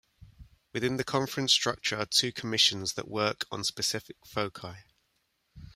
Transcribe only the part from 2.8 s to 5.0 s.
that work on specific foci.